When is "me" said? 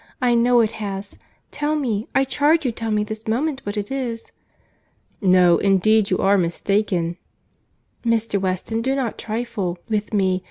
1.75-2.07, 2.89-3.03, 10.11-10.39